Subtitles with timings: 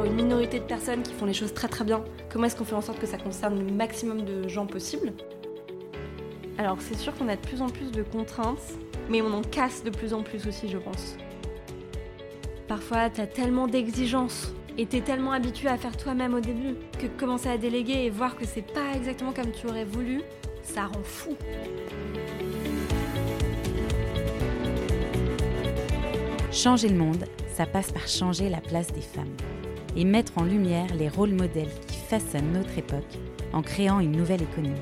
[0.00, 2.74] une minorité de personnes qui font les choses très très bien, comment est-ce qu'on fait
[2.74, 5.12] en sorte que ça concerne le maximum de gens possible?
[6.56, 8.72] Alors c'est sûr qu'on a de plus en plus de contraintes,
[9.10, 11.16] mais on en casse de plus en plus aussi, je pense.
[12.68, 17.50] Parfois, t'as tellement d'exigences et t'es tellement habitué à faire toi-même au début que commencer
[17.50, 20.22] à déléguer et voir que c'est pas exactement comme tu aurais voulu,
[20.62, 21.36] ça rend fou.
[26.50, 29.36] Changer le monde, ça passe par changer la place des femmes
[29.96, 33.18] et mettre en lumière les rôles modèles qui façonnent notre époque
[33.52, 34.76] en créant une nouvelle économie.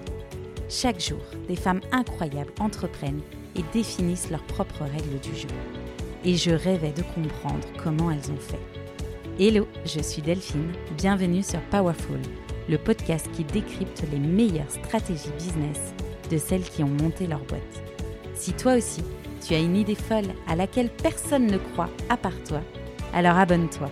[0.69, 3.23] Chaque jour, des femmes incroyables entreprennent
[3.57, 5.49] et définissent leurs propres règles du jeu.
[6.25, 8.61] Et je rêvais de comprendre comment elles ont fait.
[9.39, 12.21] Hello, je suis Delphine, bienvenue sur Powerful,
[12.69, 15.95] le podcast qui décrypte les meilleures stratégies business
[16.31, 17.83] de celles qui ont monté leur boîte.
[18.35, 19.03] Si toi aussi,
[19.45, 22.61] tu as une idée folle à laquelle personne ne croit à part toi,
[23.13, 23.91] alors abonne-toi,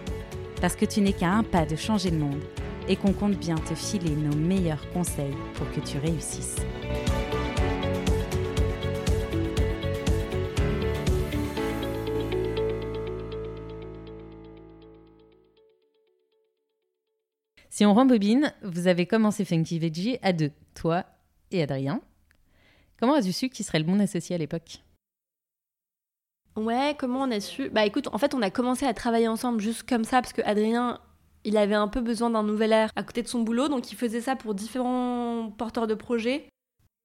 [0.60, 2.42] parce que tu n'es qu'à un pas de changer le monde
[2.88, 6.56] et qu'on compte bien te filer nos meilleurs conseils pour que tu réussisses.
[17.70, 21.04] Si on rembobine, vous avez commencé Funky Veggie à deux, toi
[21.52, 22.00] et Adrien.
[22.98, 24.82] Comment as-tu su qui serait le bon associé à l'époque?
[26.58, 27.70] Ouais, comment on a su?
[27.70, 30.42] Bah écoute, en fait, on a commencé à travailler ensemble juste comme ça parce que
[30.42, 31.00] Adrien,
[31.44, 33.94] il avait un peu besoin d'un nouvel air à côté de son boulot, donc il
[33.94, 36.48] faisait ça pour différents porteurs de projets.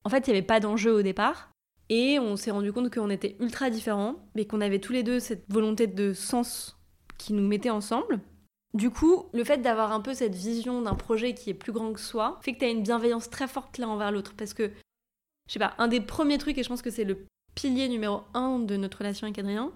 [0.06, 1.52] En fait, il n'y avait pas d'enjeu au départ.
[1.90, 5.20] Et on s'est rendu compte qu'on était ultra différents, mais qu'on avait tous les deux
[5.20, 6.80] cette volonté de sens
[7.20, 8.22] qui nous mettait ensemble.
[8.74, 11.94] Du coup, le fait d'avoir un peu cette vision d'un projet qui est plus grand
[11.94, 14.34] que soi fait que tu as une bienveillance très forte l'un envers l'autre.
[14.36, 14.72] Parce que,
[15.48, 18.22] je sais pas, un des premiers trucs, et je pense que c'est le pilier numéro
[18.34, 19.72] un de notre relation avec Adrien,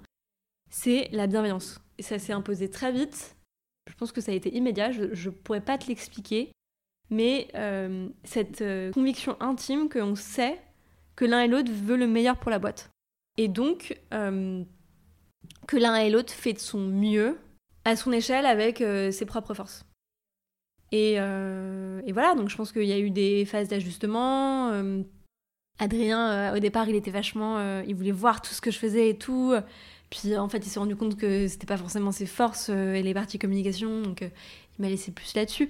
[0.70, 1.80] c'est la bienveillance.
[1.98, 3.36] Et ça s'est imposé très vite.
[3.90, 6.52] Je pense que ça a été immédiat, je ne pourrais pas te l'expliquer.
[7.10, 10.60] Mais euh, cette euh, conviction intime qu'on sait
[11.16, 12.90] que l'un et l'autre veut le meilleur pour la boîte.
[13.38, 14.64] Et donc, euh,
[15.68, 17.38] que l'un et l'autre fait de son mieux
[17.86, 19.86] à son échelle avec ses propres forces.
[20.92, 24.72] Et, et, voilà, donc je pense qu'il y a eu des phases d'ajustement.
[25.80, 27.58] Adrien, euh, au départ, il était vachement.
[27.58, 29.54] Euh, il voulait voir tout ce que je faisais et tout.
[30.10, 33.04] Puis en fait, il s'est rendu compte que c'était pas forcément ses forces euh, et
[33.04, 35.70] les parties communication, donc il m'a laissé plus là-dessus.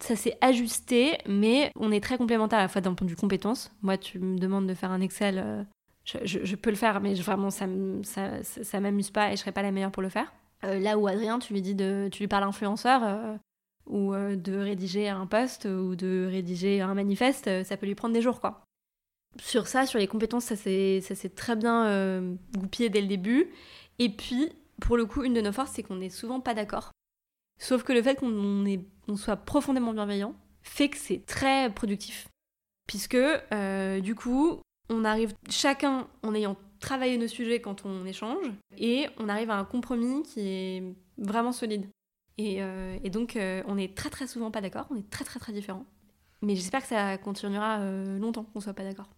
[0.00, 3.16] Ça s'est ajusté, mais on est très complémentaires à la fois d'un point de vue
[3.16, 3.72] compétence.
[3.82, 5.66] Moi, tu me demandes de faire un Excel,
[6.04, 7.66] je, peux le faire, mais vraiment, ça,
[8.02, 10.32] ça, ça, m'amuse pas et je serais pas la meilleure pour le faire.
[10.62, 13.38] là où Adrien, tu lui dis de, tu lui parles influenceur
[13.86, 18.22] ou de rédiger un post ou de rédiger un manifeste, ça peut lui prendre des
[18.22, 18.65] jours, quoi
[19.40, 23.50] sur ça, sur les compétences, ça s'est très bien euh, goupillé dès le début.
[23.98, 26.90] Et puis, pour le coup, une de nos forces, c'est qu'on n'est souvent pas d'accord.
[27.58, 32.28] Sauf que le fait qu'on soit profondément bienveillant fait que c'est très productif.
[32.86, 34.60] Puisque, euh, du coup,
[34.90, 38.46] on arrive chacun en ayant travaillé nos sujets quand on échange,
[38.76, 40.82] et on arrive à un compromis qui est
[41.18, 41.86] vraiment solide.
[42.38, 45.52] Et, euh, donc, on est très très souvent pas d'accord, on est très très très
[45.52, 45.86] différents.
[46.42, 47.78] Mais j'espère que ça continuera
[48.18, 49.08] longtemps qu'on soit pas d'accord.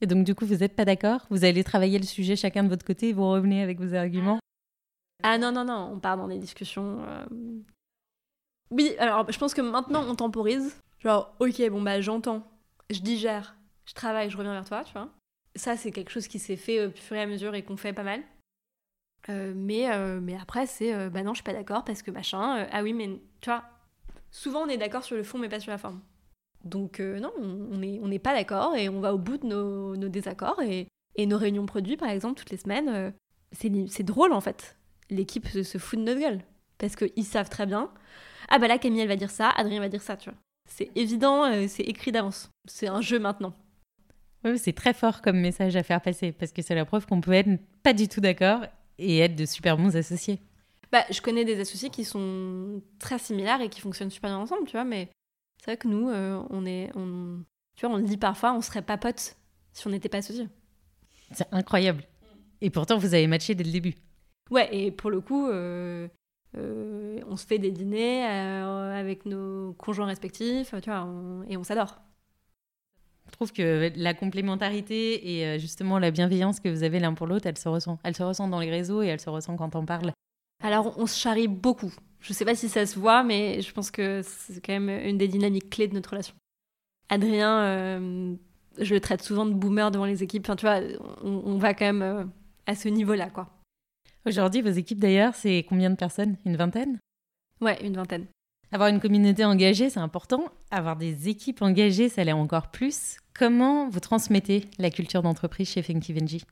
[0.00, 1.26] Et donc, du coup, vous n'êtes pas d'accord?
[1.30, 4.38] Vous allez travailler le sujet chacun de votre côté et vous revenez avec vos arguments?
[5.22, 7.02] Ah non, non, non, on part dans des discussions.
[7.06, 7.24] Euh.
[8.70, 10.76] Oui, alors je pense que maintenant on temporise.
[11.00, 12.46] Genre, ok, bon, bah j'entends,
[12.90, 13.56] je digère,
[13.86, 15.10] je travaille, je reviens vers toi, tu vois.
[15.54, 17.92] Ça, c'est quelque chose qui s'est fait au fur et à mesure et qu'on fait
[17.92, 18.22] pas mal.
[19.28, 22.66] Euh, mais, euh, mais après, c'est bah non, je suis pas d'accord parce que machin.
[22.70, 23.08] ah oui, mais
[23.40, 23.62] tu vois,
[24.30, 26.00] souvent on est d'accord sur le fond, mais pas sur la forme.
[26.64, 30.08] Donc euh, non, on n'est on pas d'accord et on va au bout de nos,
[30.08, 30.60] désaccords.
[30.62, 30.88] Et,
[31.18, 33.10] nos réunions produits, par exemple, toutes les semaines, euh,
[33.52, 34.76] c'est drôle en fait.
[35.10, 36.40] L'équipe se, fout de notre gueule.
[36.78, 37.90] Parce qu'ils savent très bien,
[38.48, 40.38] ah bah là Camille elle va dire ça, Adrien va dire ça, tu vois.
[40.68, 42.50] C'est évident, euh, c'est écrit d'avance.
[42.66, 43.54] C'est un jeu maintenant.
[44.44, 47.20] Oui, c'est très fort comme message à faire passer parce que c'est la preuve qu'on
[47.20, 47.48] peut être
[47.82, 48.62] pas du tout d'accord
[48.98, 50.40] et être de super bons associés.
[50.90, 54.66] Bah, je connais des associés qui sont très similaires et qui fonctionnent super bien ensemble,
[54.66, 55.08] tu vois, mais
[55.64, 57.42] c'est vrai que nous, euh, on est, on,
[57.74, 59.34] tu vois, on le dit parfois, on serait pas potes
[59.72, 60.46] si on n'était pas associés.
[61.30, 62.04] C'est incroyable.
[62.60, 63.94] Et pourtant, vous avez matché dès le début.
[64.50, 66.06] Ouais, et pour le coup, euh,
[66.58, 71.08] euh, on se fait des dîners avec nos conjoints respectifs, tu vois,
[71.48, 71.96] et on s'adore.
[73.28, 77.46] Je trouve que la complémentarité et justement la bienveillance que vous avez l'un pour l'autre,
[77.46, 77.98] elle se ressent.
[78.04, 80.12] Elle se ressent dans les réseaux et elle se ressent quand on parle.
[80.62, 81.92] Alors, on se charrie beaucoup.
[82.24, 85.18] Je sais pas si ça se voit, mais je pense que c'est quand même une
[85.18, 86.34] des dynamiques clés de notre relation.
[87.10, 88.34] Adrien, euh,
[88.78, 90.44] je le traite souvent de boomer devant les équipes.
[90.46, 90.80] Enfin, tu vois,
[91.22, 92.24] on, va quand même euh,
[92.66, 93.50] à ce niveau-là, quoi.
[94.24, 96.38] Aujourd'hui, vos équipes d'ailleurs, c'est combien de personnes?
[96.46, 96.98] Une vingtaine?
[97.60, 98.24] Ouais, une vingtaine.
[98.72, 100.46] Avoir une communauté engagée, c'est important.
[100.70, 103.18] Avoir des équipes engagées, ça l'est encore plus.
[103.34, 106.42] Comment vous transmettez la culture d'entreprise chez Funky Venji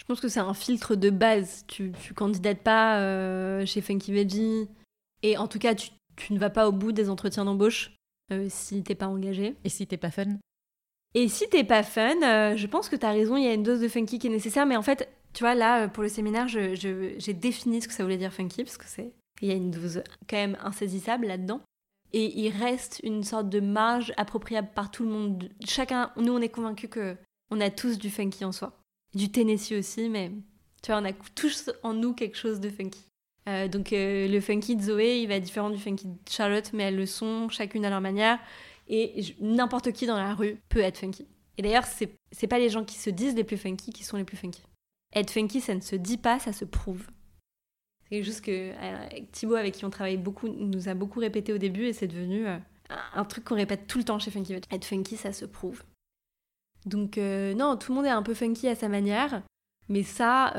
[0.00, 1.64] Je pense que c'est un filtre de base.
[1.68, 4.66] Tu, tu candidates pas euh, chez Funky Veggie
[5.22, 7.94] et en tout cas, tu, tu, ne vas pas au bout des entretiens d'embauche
[8.32, 9.56] euh, si t'es pas engagé.
[9.62, 10.38] Et si t'es pas fun
[11.14, 13.52] Et si t'es pas fun, euh, je pense que tu as raison, il y a
[13.52, 16.08] une dose de funky qui est nécessaire, mais en fait, tu vois, là, pour le
[16.08, 19.12] séminaire, j'ai défini ce que ça voulait dire funky, parce que c'est
[19.42, 21.60] il y a une dose quand même insaisissable là-dedans.
[22.12, 25.48] Et il reste une sorte de marge appropriable par tout le monde.
[25.64, 27.16] Chacun, nous, on est convaincus que
[27.50, 28.79] on a tous du funky en soi.
[29.14, 30.30] Du Tennessee aussi, mais
[30.82, 33.04] tu vois, on a tous en nous quelque chose de funky.
[33.48, 36.70] Euh, donc euh, le funky de Zoé, il va être différent du funky de Charlotte,
[36.72, 38.38] mais elles le sont chacune à leur manière.
[38.88, 41.26] Et n'importe qui dans la rue peut être funky.
[41.56, 44.16] Et d'ailleurs, c'est, c'est pas les gens qui se disent les plus funky qui sont
[44.16, 44.62] les plus funky.
[45.14, 47.06] Être funky, ça ne se dit pas, ça se prouve.
[48.10, 51.58] C'est chose que euh, Thibaut, avec qui on travaille beaucoup, nous a beaucoup répété au
[51.58, 52.56] début et c'est devenu euh,
[53.14, 55.82] un truc qu'on répète tout le temps chez Funky Être funky, ça se prouve.
[56.86, 59.42] Donc, euh, non, tout le monde est un peu funky à sa manière.
[59.88, 60.52] Mais ça,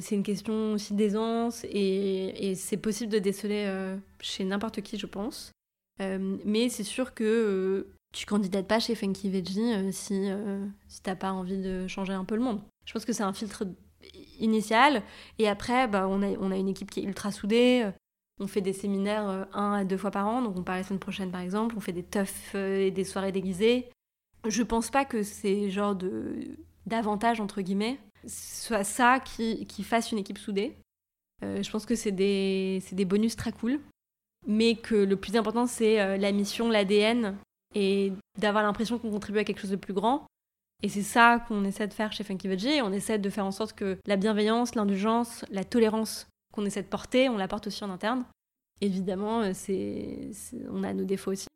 [0.00, 3.70] c'est une question aussi d'aisance et, c'est possible de déceler
[4.18, 5.52] chez n'importe qui, je pense.
[6.00, 10.26] mais c'est sûr que tu candidates pas chez Funky Veggie si,
[10.88, 12.62] si t'as pas envie de changer un peu le monde.
[12.86, 13.66] Je pense que c'est un filtre
[14.40, 15.02] initiale.
[15.38, 17.90] Et après, bah, on, a, on a une équipe qui est ultra soudée.
[18.40, 20.42] On fait des séminaires euh, un à deux fois par an.
[20.42, 21.74] Donc on part la semaine prochaine, par exemple.
[21.76, 23.88] On fait des teufs euh, et des soirées déguisées.
[24.48, 30.10] Je pense pas que c'est genre de d'avantage, entre guillemets, soit ça qui, qui fasse
[30.10, 30.76] une équipe soudée.
[31.44, 33.78] Euh, je pense que c'est des, des bonus très cool.
[34.48, 37.36] Mais que le plus important, c'est la mission, l'ADN
[37.76, 40.26] et d'avoir l'impression qu'on contribue à quelque chose de plus grand.
[40.82, 42.82] Et c'est ça qu'on essaie de faire chez Funky Veggie.
[42.82, 46.88] On essaie de faire en sorte que la bienveillance, l'indulgence, la tolérance qu'on essaie de
[46.88, 48.24] porter, on la porte aussi en interne.
[48.80, 50.30] Évidemment, euh, c'est,
[50.70, 51.46] on a nos défauts aussi.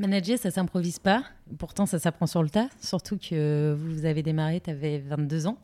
[0.00, 1.24] Manager, ça s'improvise pas.
[1.58, 2.70] Pourtant, ça s'apprend sur le tas.
[2.80, 5.58] Surtout que vous avez démarré, tu avais 22 ans.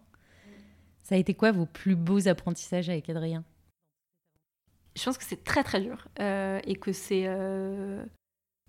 [1.02, 3.44] Ça a été quoi vos plus beaux apprentissages avec Adrien?
[4.94, 8.04] Je pense que c'est très très dur euh, et que c'est euh,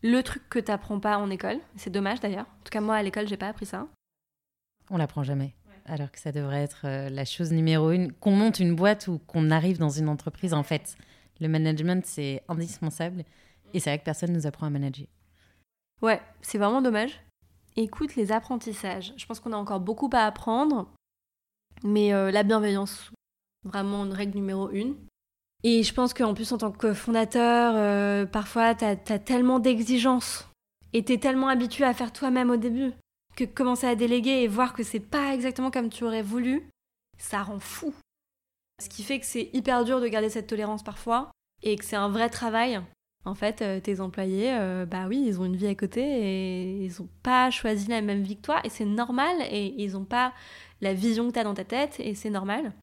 [0.04, 1.60] le truc que tu n'apprends pas en école.
[1.76, 2.46] C'est dommage d'ailleurs.
[2.46, 3.90] En tout cas, moi à l'école, j'ai pas appris ça.
[4.90, 5.54] On l'apprend jamais.
[5.86, 8.14] Alors que ça devrait être euh, la chose numéro une.
[8.14, 10.96] Qu'on monte une boîte ou qu'on arrive dans une entreprise, en fait,
[11.42, 13.26] le management, c'est indispensable.
[13.74, 15.08] Et c'est vrai que personne nous apprend à manager.
[16.02, 17.22] Ouais, c'est vraiment dommage.
[17.76, 19.14] Écoute les apprentissages.
[19.18, 20.92] Je pense qu'on a encore beaucoup à apprendre.
[21.84, 23.12] Mais euh, la bienveillance,
[23.64, 24.96] vraiment une règle numéro une.
[25.64, 30.48] Et je pense qu'en plus, en tant que fondateur, euh, parfois, t'as as tellement d'exigences
[30.94, 32.94] et t'es tellement habitué à faire toi-même au début
[33.36, 36.70] que commencer à déléguer et voir que c'est pas exactement comme tu aurais voulu,
[37.20, 37.94] ça rend fou.
[38.82, 41.96] Ce qui fait que c'est hyper dur de garder cette tolérance parfois et que c'est
[41.96, 42.82] un vrai travail.
[43.28, 46.84] En fait, euh, tes employés, euh, bah oui, ils ont une vie à côté et
[46.84, 50.06] ils ont pas choisi la même vie que toi et c'est normal et ils ont
[50.06, 50.34] pas
[50.82, 52.74] la vision que tu as dans ta tête et c'est normal.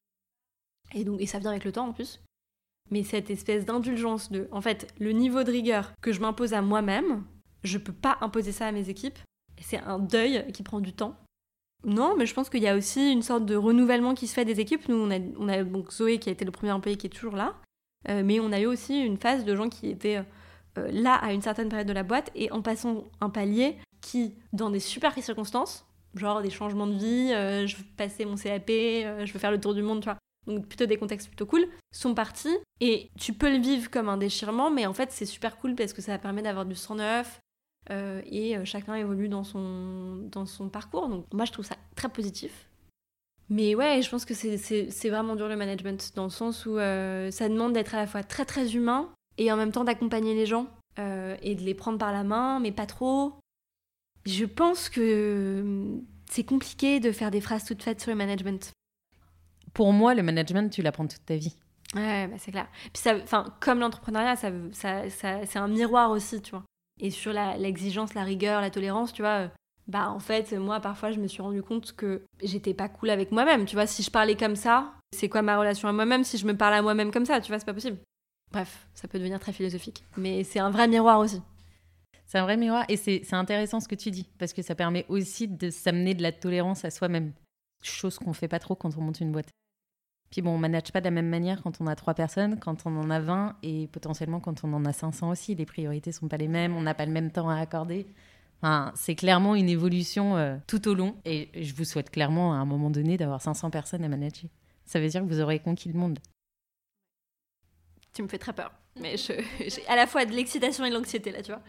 [0.93, 2.21] Et donc, et ça vient avec le temps en plus
[2.91, 6.61] mais cette espèce d'indulgence de, en fait, le niveau de rigueur que je m'impose à
[6.61, 7.23] moi-même,
[7.63, 9.17] je peux pas imposer ça à mes équipes.
[9.59, 11.15] C'est un deuil qui prend du temps.
[11.83, 14.45] Non, mais je pense qu'il y a aussi une sorte de renouvellement qui se fait
[14.45, 14.87] des équipes.
[14.87, 17.11] Nous, on a, on a donc Zoé qui a été le premier employé qui est
[17.11, 17.55] toujours là,
[18.09, 20.23] euh, mais on a eu aussi une phase de gens qui étaient
[20.77, 24.35] euh, là à une certaine période de la boîte et en passant un palier qui,
[24.53, 25.85] dans des super circonstances,
[26.15, 29.59] genre des changements de vie, euh, je veux passer mon CAP, je veux faire le
[29.59, 32.55] tour du monde, tu vois, donc plutôt des contextes plutôt cool, sont partis.
[32.79, 35.93] Et tu peux le vivre comme un déchirement, mais en fait c'est super cool parce
[35.93, 37.39] que ça permet d'avoir du sang neuf
[37.89, 41.07] et chacun évolue dans son, dans son parcours.
[41.07, 42.67] Donc moi je trouve ça très positif.
[43.49, 47.29] Mais ouais, je pense que c'est vraiment dur le management, dans le sens où euh,
[47.31, 50.45] ça demande d'être à la fois très très humain et en même temps d'accompagner les
[50.45, 53.33] gens et de les prendre par la main, mais pas trop.
[54.25, 55.99] Je pense que
[56.31, 58.71] c'est compliqué de faire des phrases toutes faites sur le management
[59.75, 61.55] pour moi, le management, tu l'apprends toute ta vie.
[61.93, 62.67] Ouais, bah c'est clair.
[62.93, 66.63] Puis ça, comme l'entrepreneuriat, ça, ça, ça c'est un miroir aussi, tu vois.
[66.99, 69.47] Et sur l'exigence, la, rigueur, la tolérance, tu vois, euh,
[69.87, 73.31] bah en fait, moi, parfois, je me suis rendu compte que j'étais pas cool avec
[73.31, 73.65] moi-même.
[73.65, 76.47] Tu vois, si je parlais comme ça, c'est quoi ma relation à moi-même si je
[76.47, 77.39] me parle à moi-même comme ça?
[77.39, 77.97] Tu vois, c'est pas possible.
[78.51, 80.03] Bref, ça peut devenir très philosophique.
[80.17, 81.41] Mais c'est un vrai miroir aussi.
[82.25, 85.05] C'est un vrai miroir et c'est intéressant ce que tu dis parce que ça permet
[85.09, 87.33] aussi de s'amener de la tolérance à soi-même.
[87.83, 89.49] Chose qu'on fait pas trop quand on monte une boîte.
[90.31, 92.87] Puis bon, on manage pas de la même manière quand on a trois personnes, quand
[92.87, 95.53] on en a 20 et potentiellement quand on en a 500 aussi.
[95.53, 98.07] Les priorités sont pas les mêmes, on n'a pas le même temps à accorder.
[98.65, 102.55] Enfin, c'est clairement une évolution euh, tout au long et je vous souhaite clairement à
[102.55, 104.49] un moment donné d'avoir 500 personnes à manager.
[104.85, 106.17] Ça veut dire que vous aurez conquis le monde.
[108.13, 108.71] Tu me fais très peur.
[108.99, 111.61] Mais j'ai à la fois de l'excitation et de l'anxiété là, tu vois.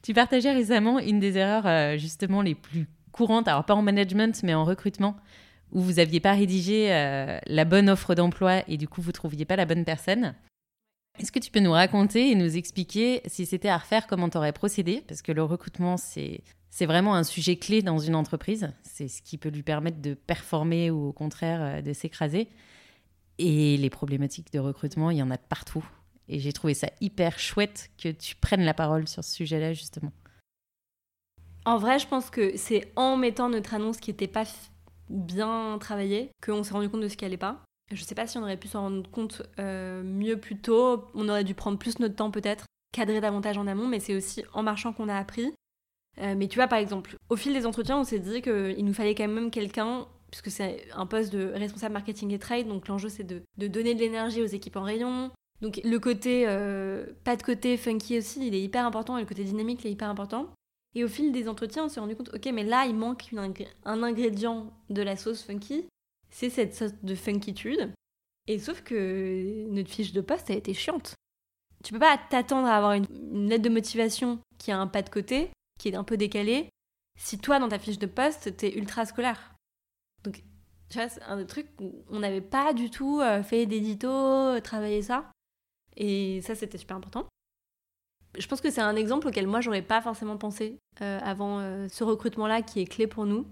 [0.00, 4.42] Tu partageais récemment une des erreurs euh, justement les plus courantes, alors pas en management
[4.44, 5.16] mais en recrutement,
[5.72, 9.44] où vous n'aviez pas rédigé euh, la bonne offre d'emploi et du coup vous trouviez
[9.44, 10.34] pas la bonne personne.
[11.18, 14.36] Est-ce que tu peux nous raconter et nous expliquer si c'était à refaire comment tu
[14.36, 15.02] aurais procédé?
[15.08, 16.42] Parce que le recrutement, c'est
[16.80, 18.70] vraiment un sujet clé dans une entreprise.
[18.82, 22.48] C'est ce qui peut lui permettre de performer ou au contraire euh, de s'écraser.
[23.38, 25.84] Et les problématiques de recrutement, il y en a partout.
[26.28, 30.12] Et j'ai trouvé ça hyper chouette que tu prennes la parole sur ce sujet-là, justement.
[31.64, 34.44] En vrai, je pense que c'est en mettant notre annonce qui n'était pas
[35.08, 37.65] bien travaillée qu'on s'est rendu compte de ce qui n'allait pas.
[37.92, 41.04] Je sais pas si on aurait pu s'en rendre compte euh, mieux plus tôt.
[41.14, 44.42] On aurait dû prendre plus notre temps peut-être, cadrer davantage en amont, mais c'est aussi
[44.52, 45.52] en marchant qu'on a appris.
[46.20, 48.94] Euh, mais tu vois, par exemple, au fil des entretiens, on s'est dit qu'il nous
[48.94, 53.08] fallait quand même quelqu'un, puisque c'est un poste de responsable marketing et trade, donc l'enjeu
[53.08, 55.30] c'est de, donner de l'énergie aux équipes en rayon.
[55.60, 59.26] Donc le côté, euh, pas de côté funky aussi, il est hyper important, et le
[59.26, 60.48] côté dynamique, il est hyper important.
[60.94, 63.26] Et au fil des entretiens, on s'est rendu compte, ok, mais là, il manque
[63.84, 65.84] un ingrédient de la sauce funky,
[66.36, 67.94] c'est cette sauce de funkitude.
[68.46, 71.14] Et sauf que notre fiche de poste a été chiante.
[71.82, 75.08] Tu peux pas t'attendre à avoir une, lettre de motivation qui a un pas de
[75.08, 76.68] côté qui est un peu décalé,
[77.18, 79.54] si toi, dans ta fiche de poste, t'es ultra scolaire.
[80.24, 80.42] Donc,
[80.90, 84.08] tu vois, c'est un des trucs où on n'avait pas du tout euh, fait d'édito,
[84.08, 85.30] euh, travaillé ça.
[85.96, 87.26] Et ça, c'était super important.
[88.38, 92.04] Je pense que c'est un exemple auquel moi, j'aurais pas forcément pensé euh, avant ce
[92.04, 93.46] recrutement-là qui est clé pour nous.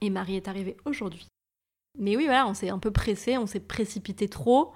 [0.00, 1.26] Et Marie est arrivée aujourd'hui.
[1.98, 4.72] Mais oui, on s'est un peu pressé, on s'est précipité trop.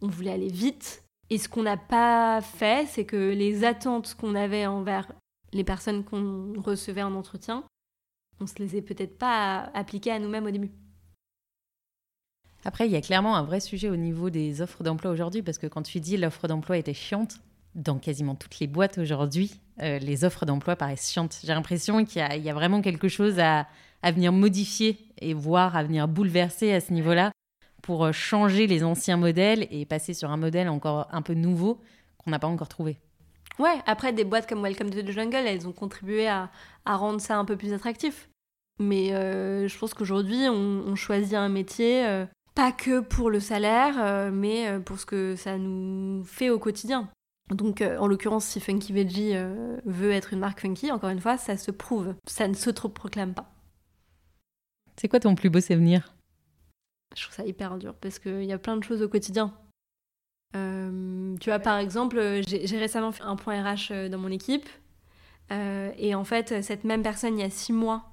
[0.00, 1.02] On voulait aller vite.
[1.30, 5.10] Et ce qu'on n'a pas fait, c'est que les attentes qu'on avait envers
[5.52, 7.64] les personnes qu'on recevait en entretien,
[8.40, 10.70] on se les est peut-être pas appliquées à nous-mêmes au début.
[12.64, 15.58] Après, il y a clairement un vrai sujet au niveau des offres d'emploi aujourd'hui, parce
[15.58, 17.40] que quand tu dis l'offre d'emploi était chiante,
[17.74, 21.38] dans quasiment toutes les boîtes aujourd'hui, euh, les offres d'emploi paraissent chiantes.
[21.42, 23.66] J'ai l'impression qu'il y, a vraiment quelque chose à,
[24.04, 27.32] venir modifier et voir à venir bouleverser à ce niveau-là
[27.82, 31.80] pour euh, changer les anciens modèles et passer sur un modèle encore un peu nouveau
[32.18, 32.98] qu'on n'a pas encore trouvé.
[33.58, 36.50] Ouais, après, des boîtes comme Welcome to the Jungle, elles ont contribué à,
[36.86, 38.28] rendre ça un peu plus attractif.
[38.80, 42.24] Mais euh, je pense qu'aujourd'hui, on, choisit un métier
[42.54, 47.08] pas que pour le salaire, mais pour ce que ça nous fait au quotidien.
[47.54, 49.34] Donc, en l'occurrence, si Funky Veggie
[49.84, 52.14] veut être une marque funky, encore une fois, ça se prouve.
[52.26, 53.52] Ça ne se proclame pas.
[54.96, 56.14] C'est quoi ton plus beau souvenir?
[57.16, 59.54] Je trouve ça hyper dur parce qu'il y a plein de choses au quotidien.
[60.54, 64.28] Euh, tu vois, par exemple, euh, j'ai récemment fait un point RH euh, dans mon
[64.28, 64.68] équipe.
[65.50, 68.04] et en fait, cette même personne, il y a six mois,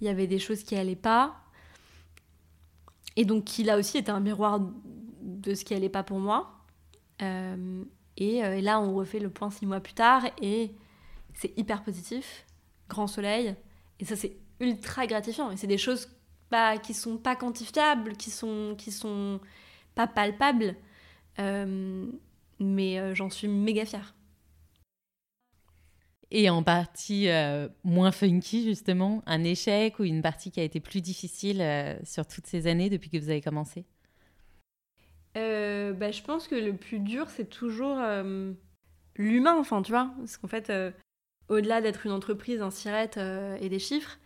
[0.00, 1.34] il y avait des choses qui n'allaient pas.
[3.16, 4.60] Et donc, qui là aussi était un miroir
[5.22, 6.64] de ce qui n'allait pas pour moi.
[8.20, 10.72] Et, là, on refait le point six mois plus tard et
[11.34, 12.44] c'est hyper positif.
[12.88, 13.54] Grand soleil.
[14.00, 15.52] Et ça, c'est ultra gratifiant.
[15.52, 16.08] Et c'est des choses
[16.50, 19.40] bah, qui sont pas quantifiables, qui sont, sont
[19.94, 20.74] pas palpables.
[21.38, 22.06] Euh,
[22.58, 24.16] mais euh, j'en suis méga fière.
[26.32, 30.80] Et en partie euh, moins funky, justement, un échec ou une partie qui a été
[30.80, 31.64] plus difficile
[32.02, 33.86] sur toutes ces années depuis que vous avez commencé?
[35.34, 37.98] Bah, Je pense que le plus dur, c'est toujours
[39.16, 40.10] l'humain, enfin, tu vois.
[40.18, 40.72] Parce qu'en fait,
[41.48, 44.18] au-delà d'être une entreprise, un sirette et des chiffres,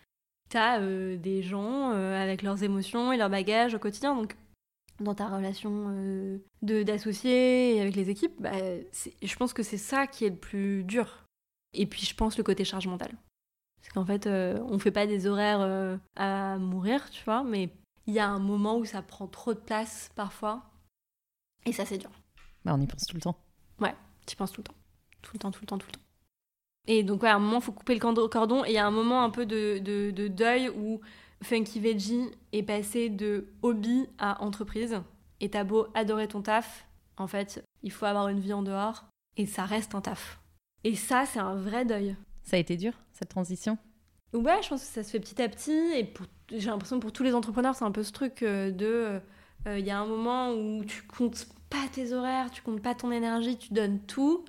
[0.49, 4.15] t'as des gens avec leurs émotions et leurs bagages au quotidien.
[4.15, 4.35] Donc,
[4.99, 8.51] dans ta relation euh, d'associé avec les équipes, bah,
[9.21, 11.25] je pense que c'est ça qui est le plus dur.
[11.73, 13.15] Et puis je pense le côté charge mentale.
[13.81, 17.69] Parce qu'en fait, euh, on fait pas des horaires euh, à mourir, tu vois, mais
[18.05, 20.63] il y a un moment où ça prend trop de place parfois.
[21.65, 22.11] Et ça, c'est dur.
[22.65, 23.37] Bah, on y pense tout le temps.
[23.79, 24.75] Ouais, tu penses tout le temps.
[25.21, 26.05] Tout le temps, tout le temps, tout le temps.
[26.87, 28.65] Et donc, ouais, à un moment, il faut couper le cordon.
[28.65, 30.99] Et il y a un moment un peu de, de, de deuil où
[31.41, 35.01] Funky Veggie est passé de hobby à entreprise.
[35.39, 39.05] Et t'as beau adorer ton taf, en fait, il faut avoir une vie en dehors
[39.35, 40.39] et ça reste un taf.
[40.85, 42.15] Et ça, c'est un vrai deuil.
[42.43, 43.77] Ça a été dur, cette transition?
[44.33, 45.71] Ouais, je pense que ça se fait petit à petit.
[45.71, 46.13] Et
[46.51, 48.71] j'ai l'impression que pour tous les entrepreneurs, c'est un peu ce truc euh,
[49.65, 49.69] de.
[49.69, 52.95] Euh, il y a un moment où tu comptes pas tes horaires, tu comptes pas
[52.95, 54.45] ton énergie, tu donnes tout.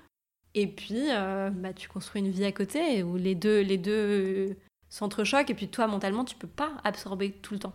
[0.54, 4.56] Et puis, euh, bah, tu construis une vie à côté où les deux, les deux
[4.94, 7.74] s'entrechoquent et puis toi mentalement tu peux pas absorber tout le temps.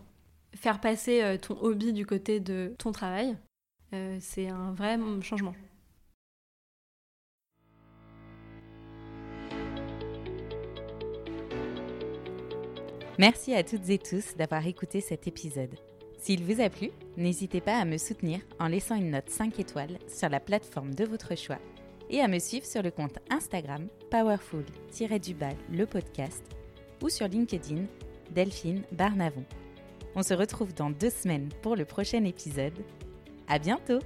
[0.56, 3.36] Faire passer euh, ton hobby du côté de ton travail,
[3.94, 5.54] euh, c'est un vrai changement.
[13.18, 15.76] Merci à toutes et tous d'avoir écouté cet épisode.
[16.20, 19.98] S'il vous a plu, n'hésitez pas à me soutenir en laissant une note 5 étoiles
[20.08, 21.60] sur la plateforme de votre choix
[22.10, 26.44] et à me suivre sur le compte Instagram powerful-du-bal le podcast
[27.02, 27.86] ou sur LinkedIn
[28.32, 29.46] Delphine Barnavon.
[30.16, 32.78] On se retrouve dans deux semaines pour le prochain épisode.
[33.48, 34.00] À bientôt!